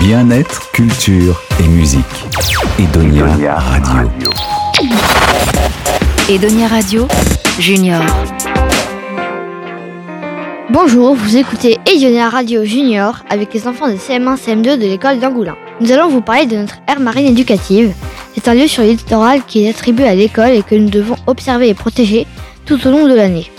[0.00, 2.00] Bien-être, culture et musique.
[2.78, 3.26] Edonia,
[3.58, 4.30] Radio.
[6.30, 7.06] Edonia Radio,
[7.58, 8.00] Junior.
[10.70, 15.56] Bonjour, vous écoutez Edonia Radio Junior avec les enfants de CM1, CM2 de l'école d'Angoulin.
[15.82, 17.92] Nous allons vous parler de notre aire marine éducative.
[18.34, 21.16] C'est un lieu sur le littoral qui est attribué à l'école et que nous devons
[21.26, 22.26] observer et protéger
[22.64, 23.50] tout au long de l'année.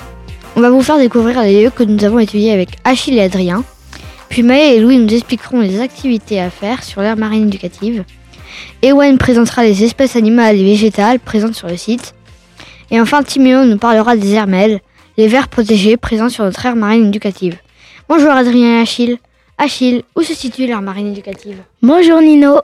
[0.56, 3.64] On va vous faire découvrir les lieux que nous avons étudiés avec Achille et Adrien.
[4.32, 8.06] Puis Maë et Louis nous expliqueront les activités à faire sur l'aire marine éducative.
[8.82, 12.16] Ewan présentera les espèces animales et végétales présentes sur le site.
[12.92, 14.80] Et enfin, Timéo nous parlera des hermelles,
[15.18, 17.58] les vers protégés présents sur notre aire marine éducative.
[18.08, 19.18] Bonjour Adrien et Achille.
[19.58, 21.58] Achille, où se situe l'aire marine éducative?
[21.82, 22.62] Bonjour Nino.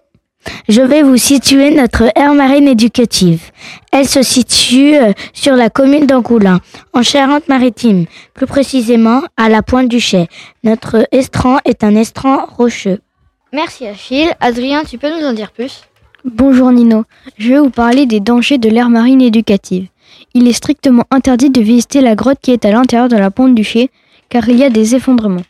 [0.70, 3.52] Je vais vous situer notre aire marine éducative.
[3.94, 6.60] Elle se situe euh, sur la commune d'Angoulin,
[6.91, 10.27] en Charente-Maritime, plus précisément à la pointe du Chai.
[10.66, 13.00] Notre estran est un estran rocheux.
[13.54, 14.34] Merci Achille.
[14.41, 15.84] Adrien, tu peux nous en dire plus?
[16.26, 17.05] Bonjour Nino.
[17.38, 19.88] Je vais vous parler des dangers de l'aire marine éducative.
[20.34, 23.55] Il est strictement interdit de visiter la grotte qui est à l'intérieur de la pointe
[23.55, 23.90] du Chai,
[24.27, 25.46] car il y a des effondrements.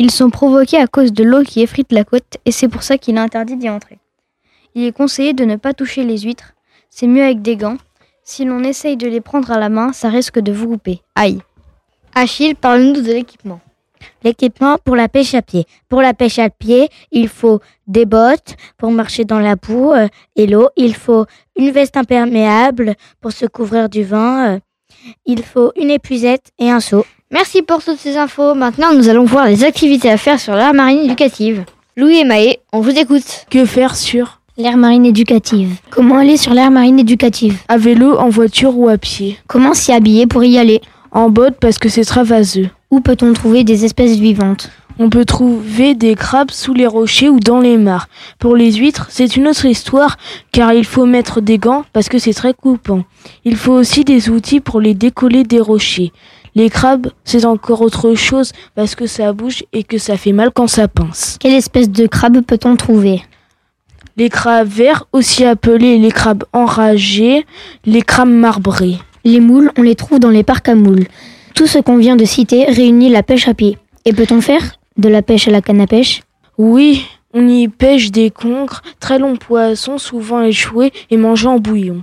[0.00, 2.98] Ils sont provoqués à cause de l'eau qui effrite la côte et c'est pour ça
[2.98, 3.98] qu'il est interdit d'y entrer.
[4.78, 6.54] Il est conseillé de ne pas toucher les huîtres.
[6.88, 7.78] C'est mieux avec des gants.
[8.22, 11.00] Si l'on essaye de les prendre à la main, ça risque de vous couper.
[11.16, 11.40] Aïe.
[12.14, 13.58] Achille, parle-nous de l'équipement.
[14.22, 15.66] L'équipement pour la pêche à pied.
[15.88, 20.06] Pour la pêche à pied, il faut des bottes pour marcher dans la boue euh,
[20.36, 20.68] et l'eau.
[20.76, 24.44] Il faut une veste imperméable pour se couvrir du vent.
[24.46, 24.58] euh.
[25.26, 27.04] Il faut une épuisette et un seau.
[27.32, 28.54] Merci pour toutes ces infos.
[28.54, 31.64] Maintenant, nous allons voir les activités à faire sur l'aire marine éducative.
[31.96, 33.44] Louis et Maë, on vous écoute.
[33.50, 35.76] Que faire sur L'aire marine éducative.
[35.88, 37.60] Comment aller sur l'aire marine éducative?
[37.68, 40.80] À vélo, en voiture ou à pied Comment s'y habiller pour y aller?
[41.12, 42.68] En botte parce que c'est très vaseux.
[42.90, 44.72] Où peut-on trouver des espèces vivantes?
[44.98, 48.08] On peut trouver des crabes sous les rochers ou dans les mares.
[48.40, 50.16] Pour les huîtres, c'est une autre histoire
[50.50, 53.04] car il faut mettre des gants parce que c'est très coupant.
[53.44, 56.10] Il faut aussi des outils pour les décoller des rochers.
[56.56, 60.50] Les crabes, c'est encore autre chose parce que ça bouge et que ça fait mal
[60.52, 61.36] quand ça pince.
[61.38, 63.22] Quelle espèce de crabe peut-on trouver?
[64.18, 67.46] Les crabes verts, aussi appelés les crabes enragés,
[67.86, 68.98] les crabes marbrés.
[69.22, 71.06] Les moules, on les trouve dans les parcs à moules.
[71.54, 73.78] Tout ce qu'on vient de citer réunit la pêche à pied.
[74.04, 76.22] Et peut-on faire de la pêche à la canne à pêche?
[76.56, 82.02] Oui, on y pêche des concres, très longs poissons, souvent échoués et mangés en bouillon.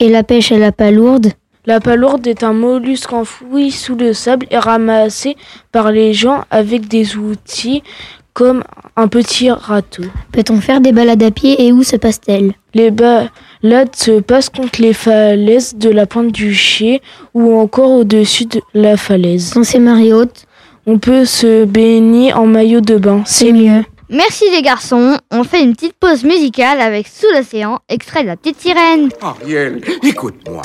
[0.00, 1.30] Et la pêche à la palourde?
[1.64, 5.36] La palourde est un mollusque enfoui sous le sable et ramassé
[5.70, 7.84] par les gens avec des outils
[8.32, 8.62] comme
[8.96, 10.04] un petit râteau.
[10.32, 12.52] Peut-on faire des balades à pied et où se passe-t-elle?
[12.74, 17.02] Les balades se passent contre les falaises de la pointe du Chier
[17.34, 19.52] ou encore au-dessus de la falaise.
[19.52, 20.46] Quand c'est marée haute
[20.86, 23.22] On peut se baigner en maillot de bain.
[23.26, 23.84] C'est mieux.
[24.08, 25.16] Merci les garçons.
[25.30, 29.08] On fait une petite pause musicale avec Sous l'océan, extrait de la petite sirène.
[29.22, 30.60] Ariel, écoute-moi.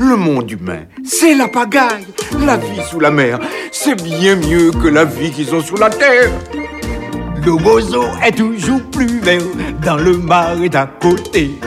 [0.00, 2.06] Le monde humain, c'est la pagaille.
[2.44, 3.38] La vie sous la mer,
[3.70, 6.30] c'est bien mieux que la vie qu'ils ont sur la terre.
[7.44, 9.40] Le roseau est toujours plus vert
[9.84, 11.58] dans le marais d'à côté.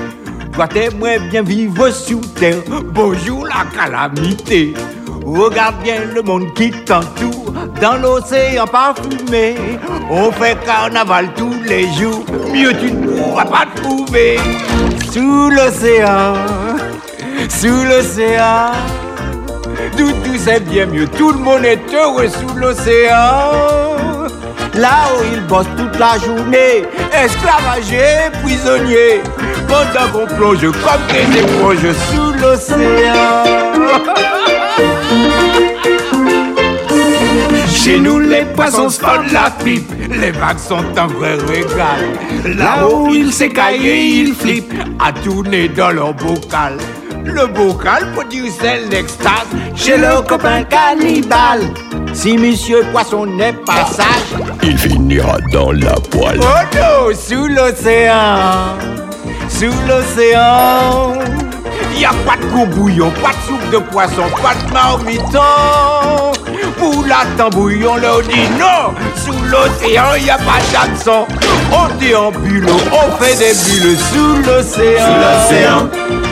[0.54, 2.58] Toi, t'aimerais bien vivre sous terre.
[2.94, 4.74] Bonjour la calamité.
[5.26, 9.56] Regarde bien le monde qui t'entoure dans l'océan parfumé.
[10.10, 12.26] On fait carnaval tous les jours.
[12.54, 14.38] Mieux tu ne pourras pas trouver.
[15.12, 16.34] Sous l'océan,
[17.50, 18.72] sous l'océan.
[19.98, 21.08] Tout, tout c'est bien mieux.
[21.08, 24.11] Tout le monde est heureux sous l'océan.
[24.76, 29.22] Là où ils bossent toute la journée, esclavagés, prisonniers,
[29.68, 33.44] pendant qu'on plonge comme des éponges sous l'océan.
[37.68, 42.56] Chez nous, les poissons se font de la pipe, les vagues sont un vrai régal.
[42.58, 46.78] Là où ils s'écaillent et ils flippent, à tourner dans leur bocal.
[47.24, 48.08] Le bocal,
[48.60, 51.74] c'est l'extase, chez leurs copains cannibales.
[52.14, 56.40] Si monsieur poisson n'est pas sage, Il finira dans la poêle.
[56.42, 58.78] Oh non, sous l'océan,
[59.50, 61.14] sous l'océan.
[61.96, 65.40] Y a pas de gros bouillon, pas de soupe de poisson, pas de marmiton.
[66.78, 68.94] Pour la tambouillon, leur dit non.
[69.16, 71.26] Sous l'océan, y a pas d'hameçon.
[71.72, 75.06] On déambule, on fait des bulles sous l'océan.
[75.06, 75.90] Sous l'océan.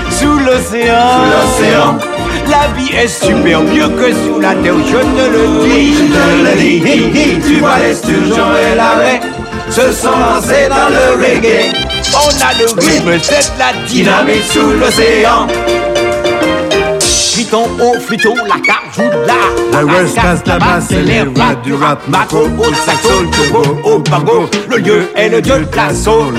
[0.10, 1.10] Sous l'océan.
[1.14, 2.09] Sous l'océan.
[2.48, 5.94] La vie est super mieux que sous la terre, je te le dis.
[5.94, 6.56] Je te le
[7.12, 7.48] dis.
[7.48, 9.20] Tu vois les sturgeons et l'arrêt
[9.70, 11.72] se sont lancés dans le reggae.
[12.14, 15.48] On a le rythme, c'est la dynamite sous l'océan.
[17.52, 19.34] Au plutôt la cajoula.
[19.72, 22.00] La West Coast, la basse, c'est les rois du rap.
[22.08, 24.48] Macro, au saxo, le turbo, au bango.
[24.70, 26.36] Le lieu est le dieu de la soul.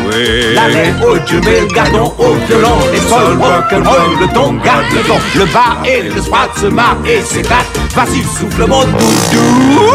[0.55, 2.79] La reine au dieu, mais le gardon au violon.
[2.93, 5.19] Les sols rock'n'roll, le ton garde le ton.
[5.37, 7.81] Le bar et le soir se marrent et s'éclatent.
[7.97, 9.91] Vas-y, souffle mon doudou.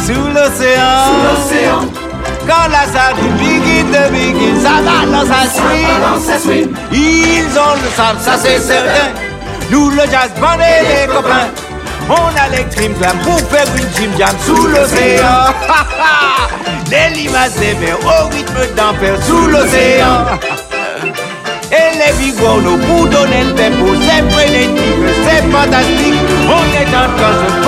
[0.00, 1.80] sous l'océan,
[2.46, 5.30] Quand la sardine begin de begin, ça balance
[6.28, 9.12] à swing, Ils ont le sable, ça c'est certain.
[9.70, 11.50] Nous le jazz band et les copains,
[12.08, 15.52] on a les trim jam pour faire une gym jam sous l'océan.
[16.90, 20.26] les limaces des mers au rythme d'enfer sous l'océan.
[21.72, 24.80] Et les bigorneaux pour donner le tempo, c'est frénétique,
[25.24, 26.14] c'est fantastique.
[26.46, 27.65] On est en transe,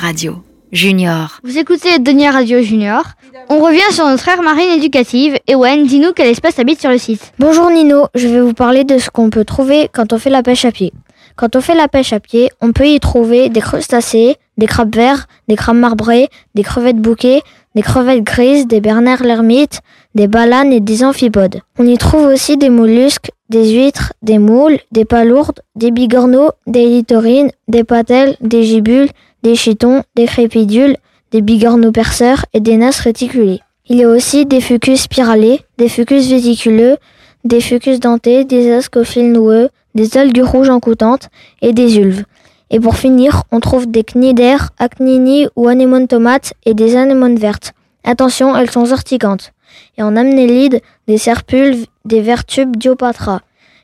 [0.00, 0.36] Radio,
[0.72, 1.40] Junior.
[1.44, 3.02] Vous écoutez Donia Radio Junior.
[3.50, 5.38] On revient sur notre aire marine éducative.
[5.46, 7.34] Ewen, dis-nous quelle espèce habite sur le site.
[7.38, 10.42] Bonjour Nino, je vais vous parler de ce qu'on peut trouver quand on fait la
[10.42, 10.94] pêche à pied.
[11.36, 14.96] Quand on fait la pêche à pied, on peut y trouver des crustacés, des crabes
[14.96, 17.42] verts, des crabes marbrés, des crevettes bouquets,
[17.74, 19.80] des crevettes grises, des bernères l'ermite,
[20.14, 21.60] des balanes et des amphipodes.
[21.78, 26.86] On y trouve aussi des mollusques, des huîtres, des moules, des palourdes, des bigorneaux, des
[26.86, 29.10] littorines, des patelles, des gibules,
[29.42, 30.96] des chitons, des crépidules,
[31.30, 33.60] des bigorneaux perceurs et des nasses réticulées.
[33.88, 36.96] Il y a aussi des fucus spiralés, des fucus vésiculeux,
[37.44, 41.28] des fucus dentés, des ascophiles noueux, des algues rouges encoutantes
[41.62, 42.24] et des ulves.
[42.70, 47.72] Et pour finir, on trouve des cnidaires, acnini ou anémones tomates et des anémones vertes.
[48.04, 49.52] Attention, elles sont urticantes.
[49.98, 53.40] Et en amnélide, des serpulves, des vertubes diopatra.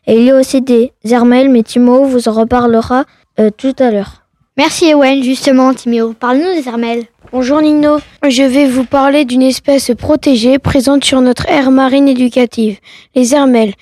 [0.06, 3.04] Et il y a aussi des zermelles, mais Timo vous en reparlera
[3.40, 4.25] euh, tout à l'heure.
[4.56, 6.14] Merci Ewen, justement, Timéo.
[6.18, 7.04] Parle-nous des hermelles.
[7.32, 12.78] Bonjour Nino, je vais vous parler d'une espèce protégée présente sur notre aire marine éducative,
[13.16, 13.74] les hermelles.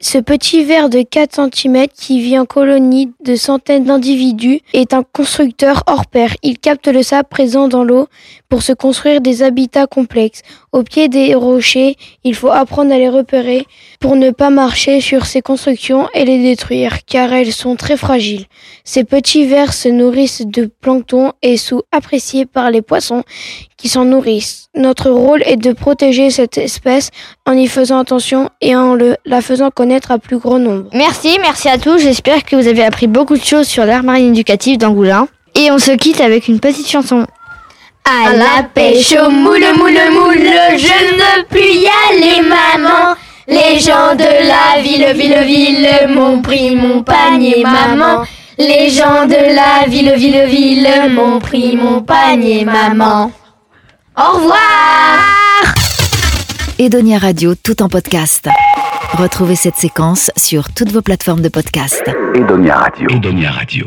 [0.00, 5.02] Ce petit ver de 4 cm qui vit en colonie de centaines d'individus est un
[5.02, 6.34] constructeur hors pair.
[6.42, 8.06] Il capte le sable présent dans l'eau
[8.48, 10.42] pour se construire des habitats complexes.
[10.72, 13.66] Au pied des rochers, il faut apprendre à les repérer
[14.00, 18.46] pour ne pas marcher sur ces constructions et les détruire car elles sont très fragiles.
[18.84, 23.22] Ces petits vers se nourrissent de plancton et sont appréciés par les poissons
[23.76, 24.68] qui s'en nourrissent.
[24.74, 27.10] Notre rôle est de protéger cette espèce
[27.46, 30.86] en y faisant attention et en la faisant connaître à plus grand nombre.
[30.92, 31.98] Merci, merci à tous.
[31.98, 35.28] J'espère que vous avez appris beaucoup de choses sur l'aire marine éducative d'Angoulin.
[35.54, 37.26] Et on se quitte avec une petite chanson.
[38.04, 43.14] À la pêche au moule, moule, moule, je ne plus y aller, maman.
[43.46, 48.24] Les gens de la ville, ville, ville m'ont pris mon panier, maman.
[48.58, 53.30] Les gens de la ville, ville, ville m'ont pris mon panier, maman.
[54.16, 55.74] Au revoir
[56.78, 58.48] Edonia Radio, tout en podcast.
[59.12, 62.02] Retrouvez cette séquence sur toutes vos plateformes de podcast.
[62.34, 63.08] Edonia Radio.
[63.10, 63.86] Edonia Radio.